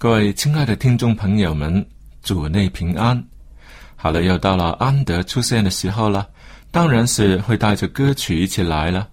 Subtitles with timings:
[0.00, 1.84] 各位亲爱的听众朋友们，
[2.22, 3.20] 主内平安。
[3.96, 6.24] 好了，又到了安德出现的时候了，
[6.70, 9.08] 当然是会带着歌曲一起来了。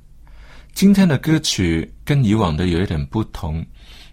[0.73, 3.65] 今天的歌曲跟以往的有一点不同，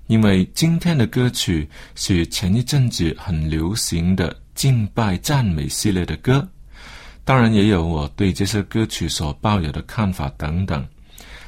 [0.06, 6.48] 因为今天的歌曲是前一阵子很流行的敬拜赞美系列的歌，
[7.22, 10.82] 当然也有我对这些歌曲所抱有的看法等等。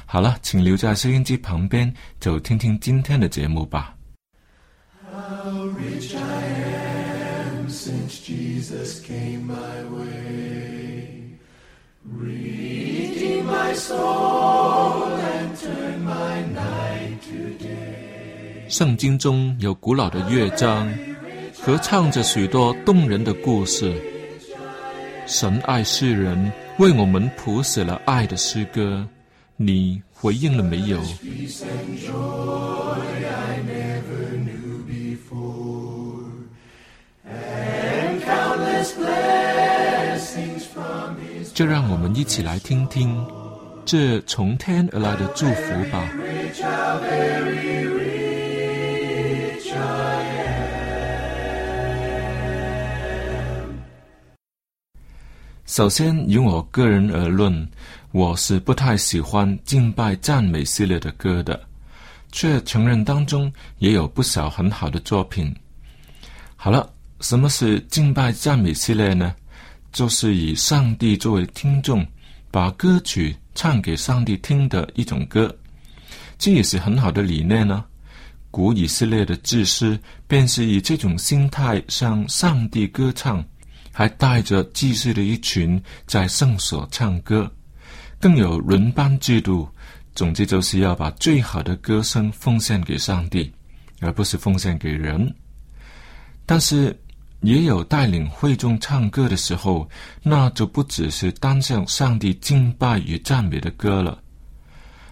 [0.05, 3.91] 好了，请留在收音机旁边，就听听今天的节目吧。
[5.15, 6.43] How rich I
[7.47, 11.37] am since Jesus came my way.
[12.03, 18.67] Redeemed my soul and turned my night to day.
[18.67, 20.91] 圣经中有古老的乐章，
[21.61, 23.93] 合唱着许多动人的故事。
[25.25, 29.07] 神爱世人，为我们谱写了爱的诗歌。
[29.55, 30.99] 你回应了没有？
[41.55, 43.25] 就让我们一起来听听
[43.85, 46.05] 这从天而来的祝福吧。
[55.65, 57.65] 首先，以我个人而论，
[58.11, 61.57] 我是不太喜欢敬拜赞美系列的歌的，
[62.33, 63.49] 却承认当中
[63.79, 65.55] 也有不少很好的作品。
[66.57, 66.91] 好了，
[67.21, 69.33] 什么是敬拜赞美系列呢？
[69.95, 72.05] 就是以上帝作为听众，
[72.51, 75.57] 把歌曲唱给上帝听的一种歌。
[76.37, 77.85] 这也是很好的理念呢。
[78.51, 79.97] 古以色列的祭司
[80.27, 83.41] 便是以这种心态向上帝歌唱。
[83.97, 87.49] 还带着祭祀的一群在圣所唱歌，
[88.19, 89.65] 更有轮班制度。
[90.13, 93.49] 总之，就是要把最好的歌声奉献给上帝，
[94.01, 95.33] 而不是奉献给人。
[96.45, 96.93] 但是，
[97.45, 99.87] 也有带领会众唱歌的时候，
[100.21, 104.19] 那就不只是单向上帝敬拜与赞美的歌了。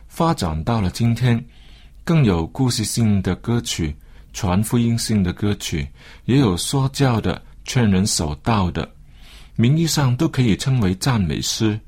[0.08, 1.44] 发展到了今天，
[2.04, 3.96] 更有故事性的歌曲、
[4.34, 5.88] 传福音性的歌曲，
[6.26, 7.42] 也有说教的。
[7.66, 8.92] 劝人守道的，
[9.56, 11.80] 名义上都可以称为赞美诗，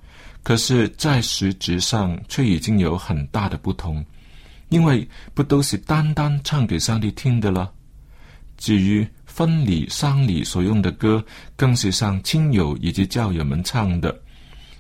[0.42, 4.02] 可是，在实质上却已经有很大的不同，
[4.70, 7.70] 因为不都是单单唱给上帝听的了。
[8.56, 9.06] 至于
[9.36, 11.22] 分礼、丧礼所用的歌，
[11.58, 14.18] 更是向亲友以及教友们唱的，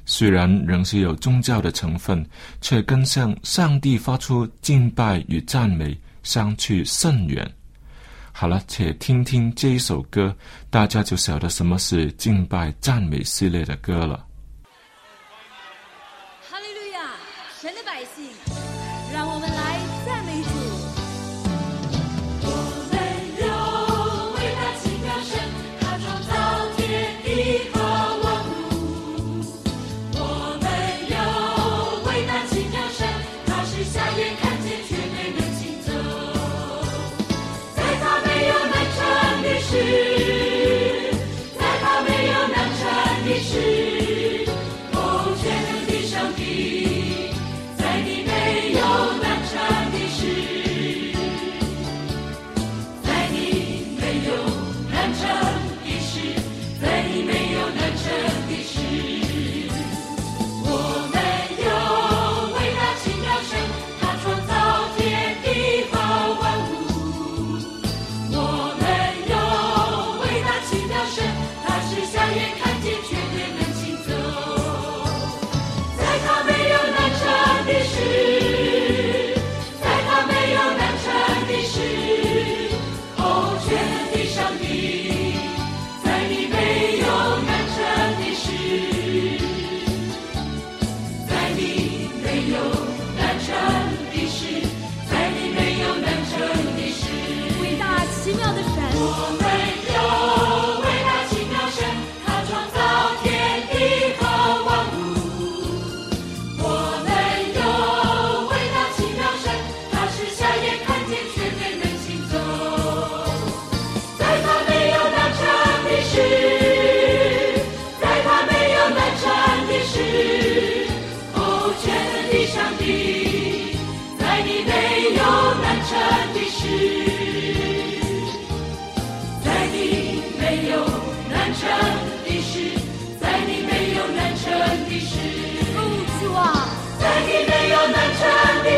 [0.05, 2.25] 虽然仍是有宗教的成分，
[2.61, 5.93] 却跟向上帝发出敬拜与赞美
[6.23, 7.45] 相去甚远。
[8.31, 10.33] 好了，且听听这一首歌，
[10.69, 14.25] 大家就晓得什么是敬拜赞美系列的歌了。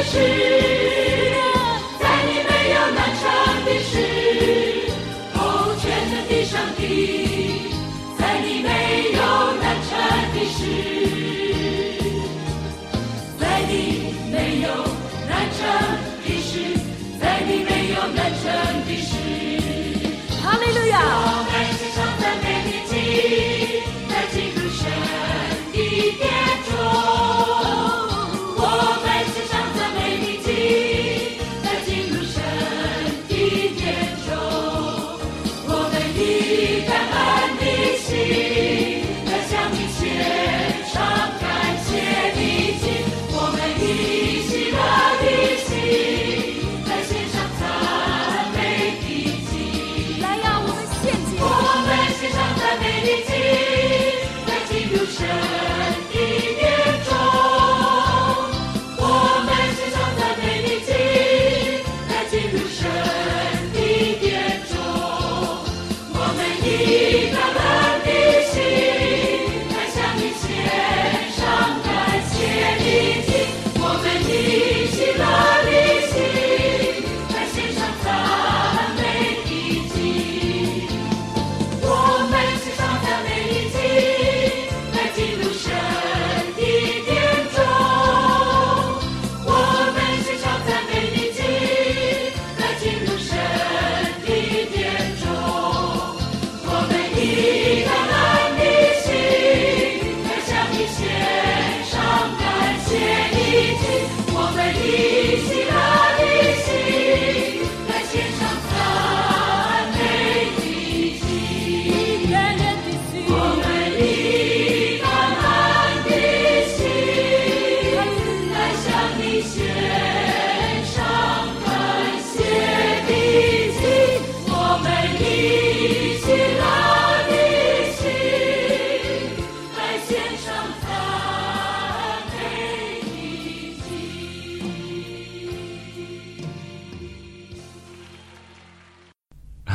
[0.10, 0.14] 是，
[2.00, 3.22] 在你没有难成
[3.66, 3.92] 的时
[5.36, 5.38] 候，
[5.82, 6.82] 全在的上帝；
[8.18, 8.70] 在你没
[9.12, 9.20] 有
[9.62, 9.90] 难成
[10.34, 10.60] 的时
[12.14, 12.16] 候，
[13.38, 13.72] 在你
[14.32, 14.66] 没有
[15.28, 15.60] 难成
[16.24, 16.80] 的时候，
[17.20, 18.44] 在你没有难成
[18.88, 19.12] 的时
[20.30, 20.78] 候，他们都。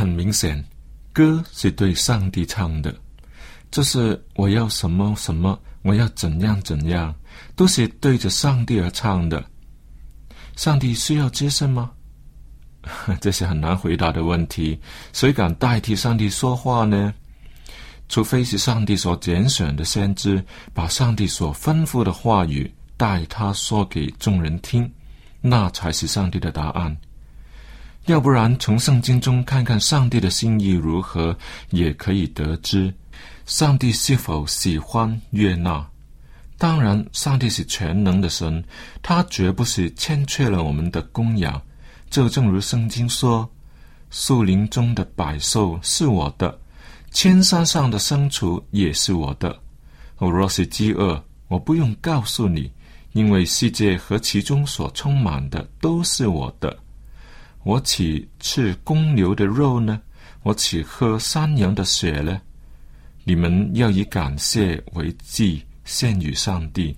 [0.02, 0.64] 很明显，
[1.12, 2.92] 歌是对上帝唱的，
[3.70, 7.14] 就是我要什么什么，我要怎样怎样，
[7.54, 9.44] 都是对着上帝而唱的。
[10.56, 11.92] 上帝需要接受吗？
[13.22, 14.76] 这是很难回答的问题。
[15.12, 17.14] 谁敢代替上帝说话呢？
[18.08, 20.44] 除非是上帝所拣选的先知，
[20.74, 24.92] 把上帝所吩咐的话语代他说给众人听，
[25.40, 26.94] 那才是上帝的答案。
[28.06, 31.36] 要不然，从圣经中看看上帝的心意如何，
[31.70, 32.92] 也可以得知
[33.46, 35.86] 上帝是否喜欢悦纳。
[36.58, 38.62] 当然，上帝是全能的神，
[39.02, 41.60] 他绝不是欠缺了我们的供养。
[42.10, 43.48] 就正如圣经说
[44.10, 46.58] ：“树林中的百兽是我的，
[47.12, 49.56] 千山上的牲畜也是我的。
[50.18, 52.70] 我若是饥饿，我不用告诉你，
[53.12, 56.76] 因为世界和其中所充满的都是我的。
[57.64, 60.00] 我岂吃公牛的肉呢？
[60.42, 62.40] 我岂喝山羊的血呢？
[63.24, 66.96] 你们要以感谢为祭献与上帝，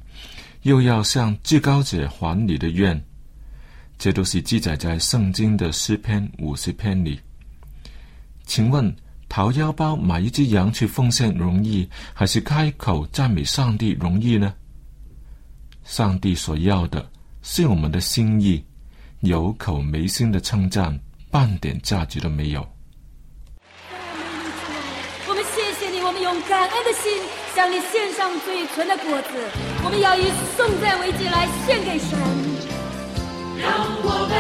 [0.62, 2.98] 又要向至高者还你的愿。
[3.98, 7.20] 这都是记载在圣经的诗篇五十篇里。
[8.46, 8.94] 请问，
[9.28, 14.54] 掏腰包买一只羊去奉献容易，还是开口赞美上帝容易呢？
[15.84, 17.06] 上帝所要的
[17.42, 18.64] 是我们的心意，
[19.24, 21.00] 有口没心的称赞，
[21.30, 22.60] 半点价值都没有。
[25.26, 27.10] 我们谢谢你，我们用感恩的心
[27.54, 29.28] 向你献上最纯的果子，
[29.82, 32.18] 我们要以颂赞为祭来献给神。
[33.56, 34.36] 让我们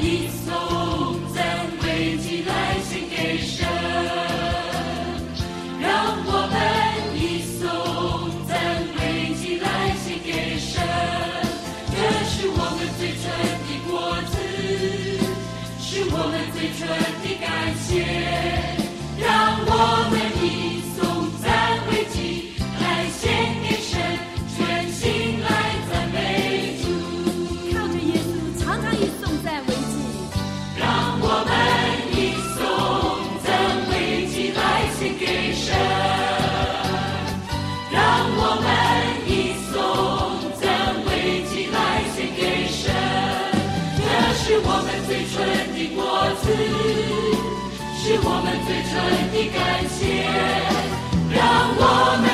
[0.00, 3.66] 以颂赞为祭来献给神，
[19.80, 20.19] 让
[48.42, 48.92] 们最纯
[49.32, 50.00] 的感谢。
[51.32, 51.38] 让
[51.76, 52.29] 我们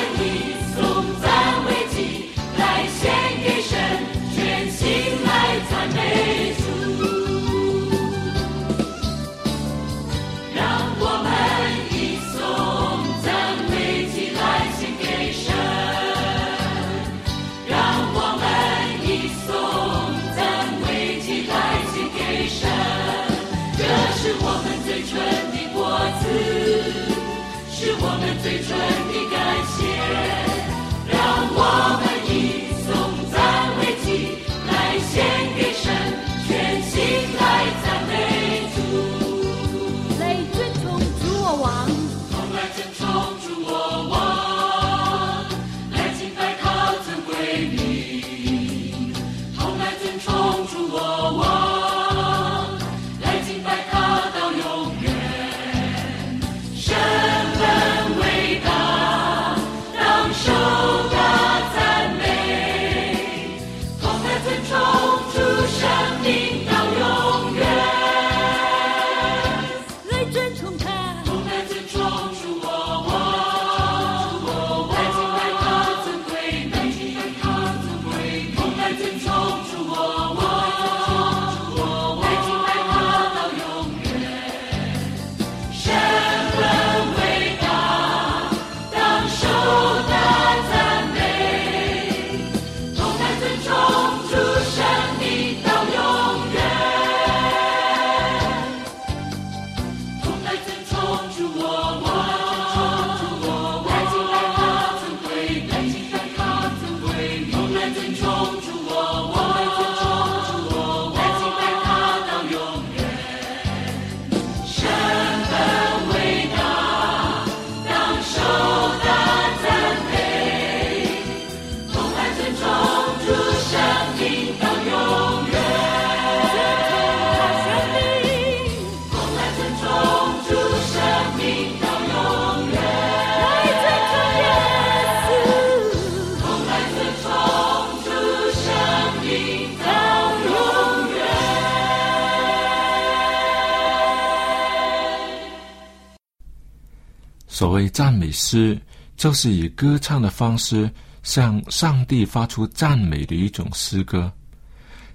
[147.57, 148.79] 所谓赞美诗，
[149.15, 150.87] 就是以歌唱的方式
[151.23, 154.31] 向上帝发出赞美的一种诗歌。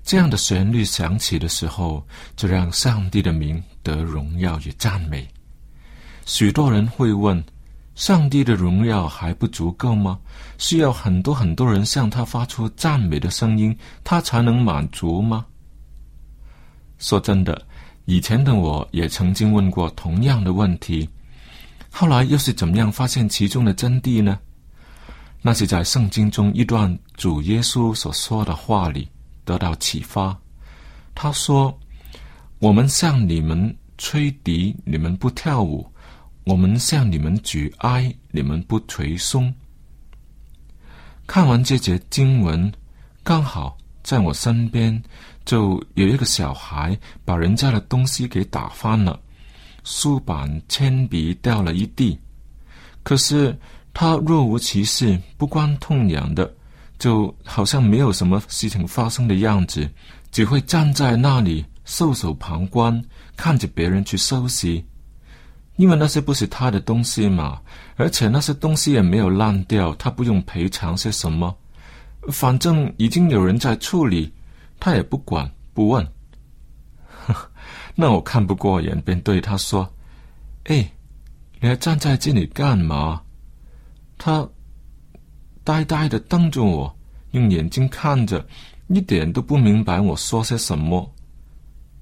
[0.03, 5.25] 这样的旋律响起的时候，就让上帝的名得荣耀与赞美。
[6.27, 7.41] 许多人会问：
[7.95, 10.19] 上帝的荣耀还不足够吗？
[10.59, 13.73] 需要很多很多人向他发出赞美的声音，
[14.03, 15.47] 他才能满足吗？
[16.99, 17.65] 说真的，
[18.07, 21.09] 以前的我也曾经问过同样的问题。
[21.95, 24.39] 后来又是怎么样发现其中的真谛呢？
[25.43, 29.07] 那是在圣经中一段主耶稣所说的话里
[29.45, 30.37] 得到启发。
[31.15, 31.79] 他说
[32.59, 35.85] ：“我们向你们吹笛，你们不跳舞；
[36.45, 39.53] 我们向你们举哀，你们不捶胸。”
[41.27, 42.73] 看完这节经文，
[43.23, 45.01] 刚好在我身边
[45.45, 49.21] 就有一个小孩把人家的东西给打翻了。
[49.85, 52.19] 书板、铅笔掉了一地，
[53.03, 53.57] 可是
[53.93, 56.53] 他若无其事、不关痛痒的，
[56.99, 59.89] 就好像没有什么事情发生的样子，
[60.31, 63.03] 只会站在那里袖手旁观，
[63.37, 64.83] 看着别人去收拾。
[65.77, 67.61] 因为那些不是他的东西嘛，
[67.97, 71.53] 而且那些东西也没有烂掉，他不用赔偿些什么，
[72.29, 74.33] 反正已经有人在处理，
[74.79, 76.07] 他也不管不问。
[77.95, 79.89] 那我看不过眼，便对他说
[80.65, 80.91] ：“哎，
[81.61, 83.23] 你还站在这里干嘛？”
[84.19, 84.49] 他
[85.65, 86.95] 呆呆的瞪着我，
[87.31, 88.47] 用眼睛看着，
[88.89, 91.11] 一点都不明白我说些什么。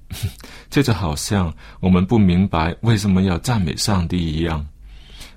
[0.69, 4.67] 这就好像我们不明白为什么要赞美上帝一样。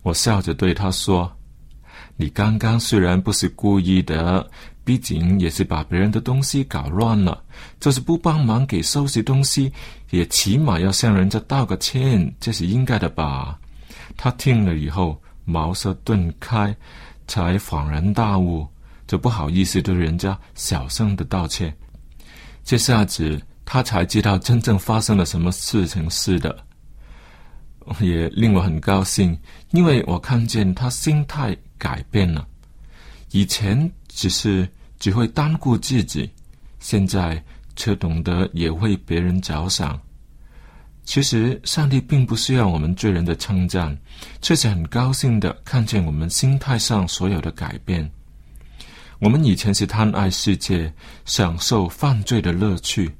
[0.02, 1.30] 我笑着对他说
[2.16, 4.50] ：“你刚刚虽然不是故意的，
[4.84, 7.43] 毕竟也是把别人的东西搞乱了，
[7.80, 9.72] 就是不帮忙给收拾东西，
[10.10, 13.58] 也起码要向人家道个歉，这是应该的吧？”
[14.16, 16.74] 他听了以后，茅塞顿开，
[17.26, 18.66] 才恍然大悟，
[19.06, 21.74] 就不好意思对人家小声的道歉。
[22.64, 23.40] 这下子。
[23.66, 26.54] 他才知道真正发生了什么事情似的，
[27.98, 29.34] 也令我很高兴，
[29.70, 32.46] 因为我看见他心态改变了。
[33.30, 34.68] 以前只是
[34.98, 36.30] 只会单顾自己，
[36.84, 37.42] 现在
[37.76, 39.98] 却懂得也为别人着想。
[41.02, 43.96] 其实，上帝并不需要我们罪人的称赞，
[44.42, 48.08] 却是很高兴的看见我们心态上所有的改变。
[49.18, 50.92] 我们以前是贪爱世界，
[51.24, 53.10] 享受犯罪的乐趣。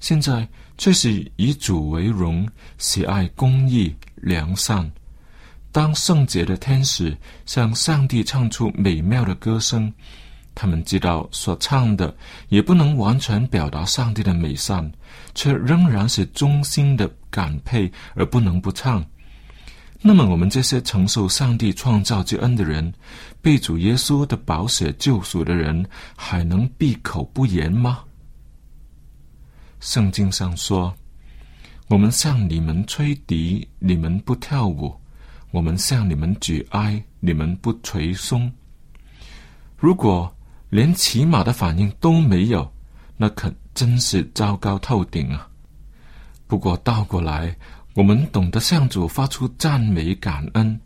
[0.00, 4.90] 现在却是以主为荣，喜爱公义良善。
[5.70, 9.92] 当圣洁的天使向上帝唱出美妙的歌声，
[10.54, 12.14] 他们知道所唱的
[12.48, 14.90] 也不能完全表达上帝的美善，
[15.34, 19.04] 却仍然是衷心的感佩而不能不唱。
[20.06, 22.92] 那么，我们这些承受上帝创造之恩的人，
[23.40, 25.84] 被主耶稣的宝血救赎的人，
[26.14, 28.00] 还能闭口不言吗？
[29.80, 30.94] 圣经上说
[31.88, 34.94] ：“我们向你们吹笛，你们不跳舞；
[35.50, 38.52] 我们向你们举哀，你们不捶松。”
[39.76, 40.34] 如果
[40.74, 42.68] 连起码的反应都没有，
[43.16, 45.48] 那可真是糟糕透顶啊！
[46.48, 47.56] 不过倒过来，
[47.94, 50.80] 我们懂得向主发出赞美感恩，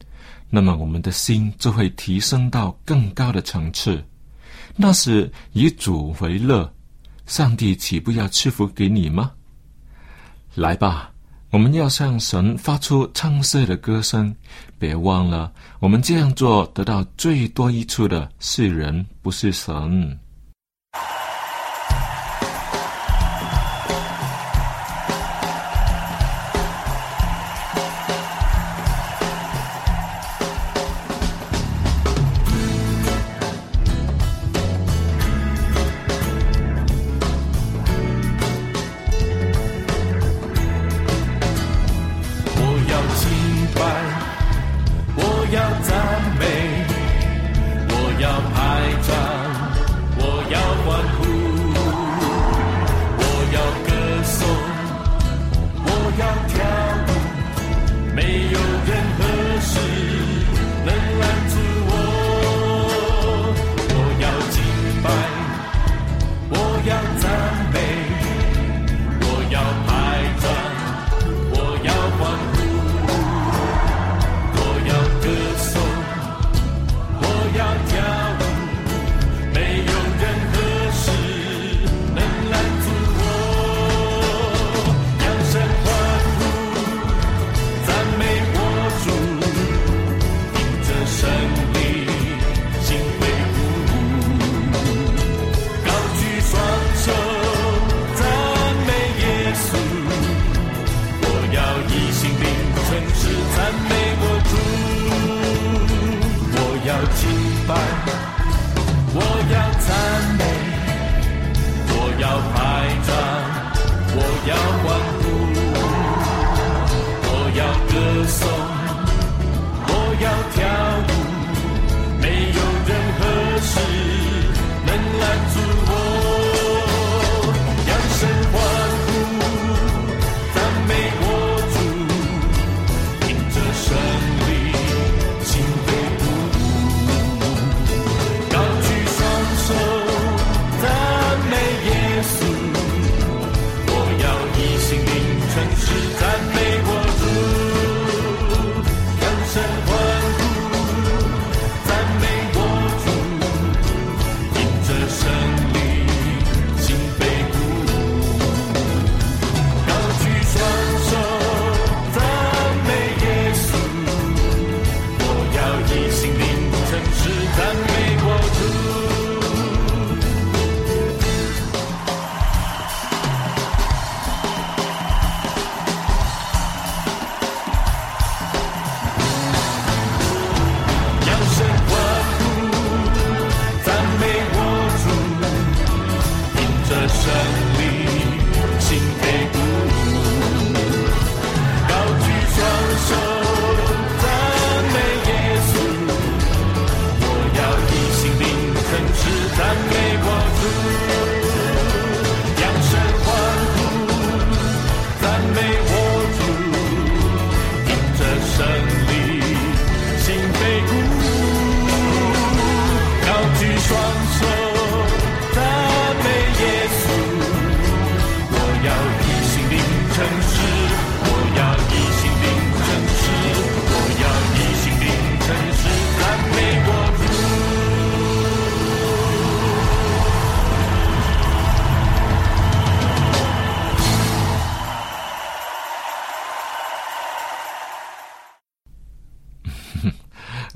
[0.51, 4.05] 那么我们的心就会提升到更高的层次，
[4.77, 6.71] 那是以主为乐。
[7.25, 9.33] 上帝岂不要赐福给你吗？
[10.55, 11.11] 来吧，
[11.51, 14.35] 我们要向神发出唱色的歌声。
[14.79, 20.19] 别忘了，我们这样做得到最多益处的是人，不是神。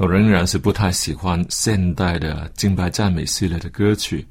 [0.03, 4.27] 我仍然是不太喜欢现代的敬拜赞美系列的歌曲，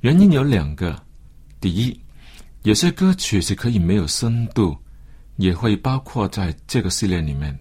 [0.00, 1.00] 原因有两个：
[1.60, 1.96] 第一，
[2.64, 4.76] 有些歌曲是可以没有深度，
[5.36, 7.54] 也会包括在这个系列里面；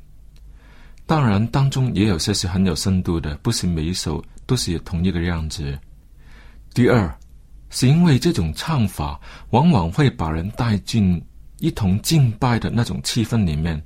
[1.05, 5.77] 当然，当中也有些是很有深度的，不是每一首都是同一个样子。
[6.73, 7.15] 第二，
[7.69, 9.19] 是因为这种唱法
[9.51, 11.23] 往往会把人带进
[11.60, 13.79] 一同敬拜的那种气氛里面，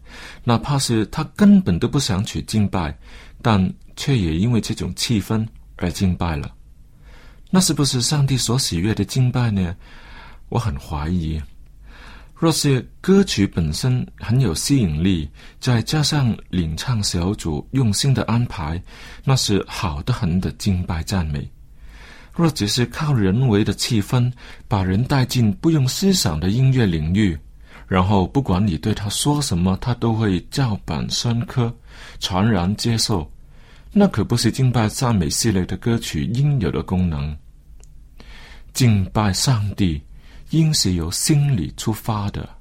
[0.45, 2.97] 哪怕是他根本都不想去敬拜，
[3.41, 6.51] 但却也因为这种气氛而敬拜了。
[7.49, 9.75] 那是不是上帝所喜悦的敬拜呢？
[10.49, 11.41] 我很怀疑。
[12.35, 18.81] 若是歌曲本身很有吸引力，再加上领唱小组用心的安排，
[19.25, 21.45] 那是好的很的敬拜赞美。
[22.33, 24.31] 若只是靠人为的气氛
[24.69, 27.37] 把人带进不用思想的音乐领域，
[27.87, 31.75] 然后不管你对他说什么，他都会照本宣科，
[32.19, 33.31] 传然接受，
[33.91, 37.35] 那可不是敬拜赞美系列的歌曲应有的功能。
[38.73, 40.01] 敬拜上帝，
[40.51, 42.58] 应是由心里出发的。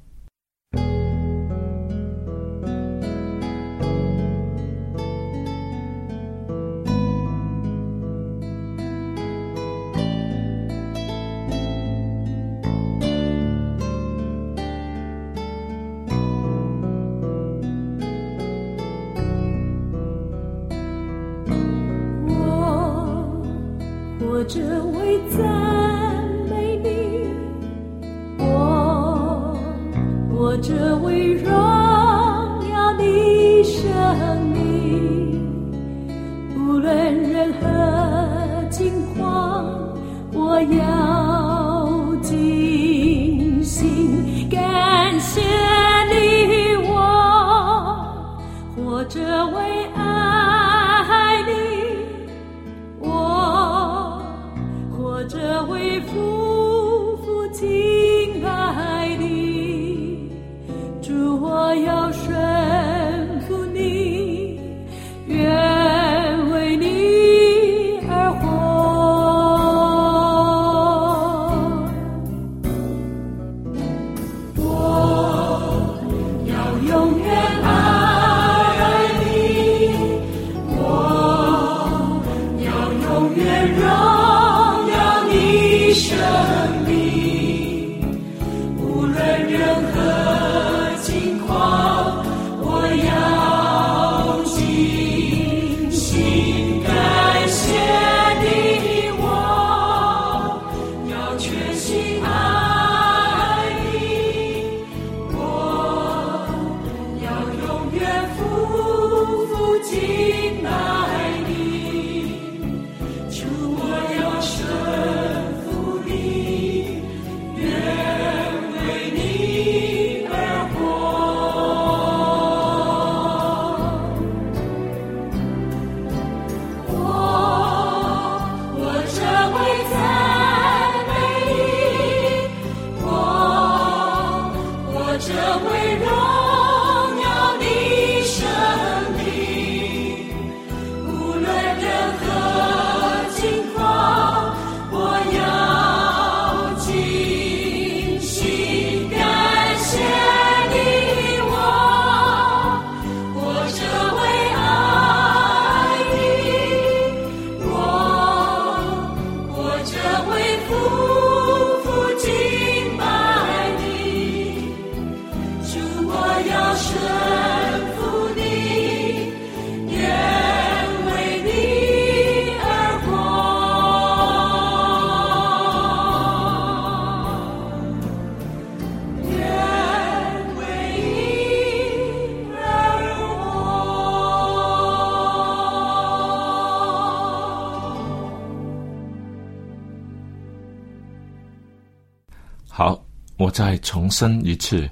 [192.79, 192.97] 好，
[193.39, 194.89] 我再重申一次，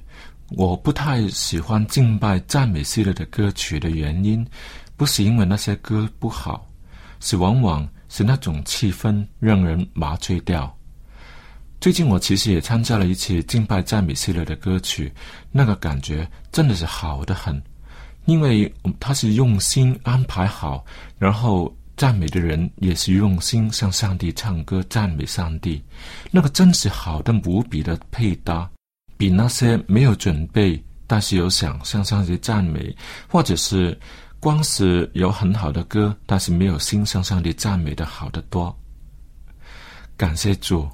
[0.57, 4.45] 我不太喜欢敬拜赞美系列的歌曲的原因，
[4.97, 6.67] 不是因为那些歌不好，
[7.21, 10.77] 是往往是那种气氛让人麻醉掉。
[11.81, 15.13] 最近我其实也参加了一次敬拜赞美系列的歌曲，
[15.53, 17.63] 那个感觉真的是好的很，
[18.25, 20.85] 因为他是用心安排好，
[21.21, 25.83] 然后赞美的人也是用心向上帝唱歌赞美上帝，
[26.31, 28.71] 那个真是好的无比的配搭，
[29.17, 32.95] 比那些没有准备但是有想向上帝赞美，
[33.29, 33.99] 或者是
[34.41, 38.77] 光是有很好的歌但是没有心向上帝赞美的好得多。
[40.17, 40.89] 感谢主。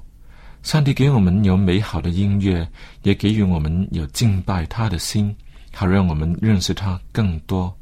[0.61, 2.65] 上帝给我们有美好的音乐，
[3.01, 5.35] 也给予我们有敬拜他的心，
[5.73, 7.77] 好让我们认识他更多。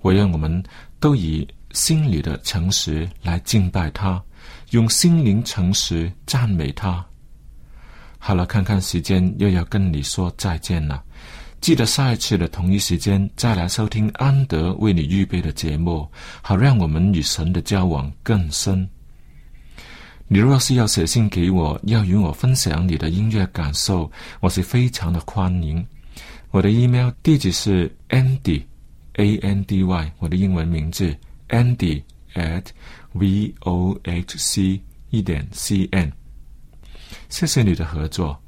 [0.00, 0.62] 我愿我们
[1.00, 4.22] 都以心里的诚实来敬拜他，
[4.70, 7.04] 用心灵诚实赞美他。
[8.18, 11.02] 好了，看看时间，又要跟你说再见了。
[11.60, 18.88] 记得下一次的同一时间再来收听安德为你预备的节目，好让我们与神的交往更深。
[20.26, 25.84] 你若是要写信给我，要与我分享你的音乐感受，我是非常的欢迎。
[26.50, 28.62] 我的 email 地址是 andy
[29.14, 31.16] a n d y，我的英文名字
[31.50, 32.02] andy
[32.34, 32.64] at
[33.12, 36.10] v o h c 一点 c n。
[37.28, 38.40] 谢谢你的合作，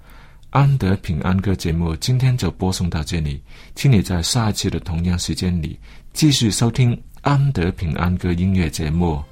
[0.51, 3.43] 安德平安歌节目今天就播送到这里，
[3.75, 5.79] 请你在下一次的同样时间里
[6.13, 9.23] 继续收听安德平安歌音乐节目。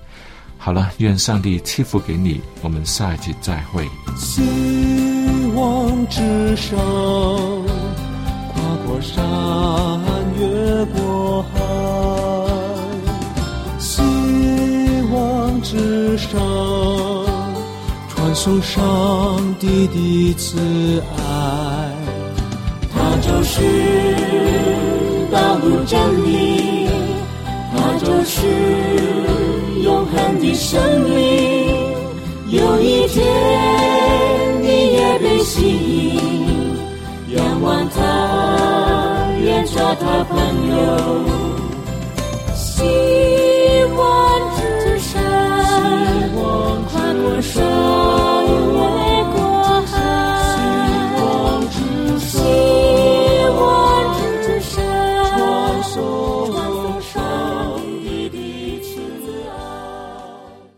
[0.59, 2.41] 好了，愿上帝赐福给你。
[2.61, 3.89] 我们下一集再会。
[4.17, 4.43] 希
[5.55, 6.77] 望之上，
[8.53, 9.25] 跨过山，
[10.39, 12.20] 越过海。
[15.71, 16.31] 之上，
[18.09, 20.59] 传送上帝的慈
[21.17, 21.21] 爱。
[22.93, 23.63] 他就是
[25.31, 26.89] 道路真理，
[27.73, 28.49] 他就是
[29.85, 31.15] 永恒的生命。
[32.49, 33.25] 有一天
[34.61, 40.37] 你也被吸引，仰望他，愿做他朋
[40.69, 40.77] 友。
[42.57, 42.83] 希
[47.23, 48.50] 我说